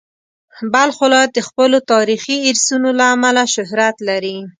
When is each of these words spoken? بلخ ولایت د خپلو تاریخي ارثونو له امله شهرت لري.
بلخ 0.73 0.95
ولایت 1.05 1.31
د 1.35 1.39
خپلو 1.47 1.77
تاریخي 1.91 2.37
ارثونو 2.49 2.89
له 2.99 3.05
امله 3.15 3.43
شهرت 3.55 3.95
لري. 4.09 4.37